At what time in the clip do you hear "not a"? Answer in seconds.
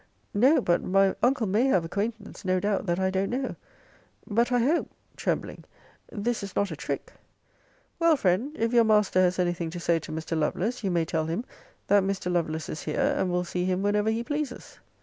6.55-6.75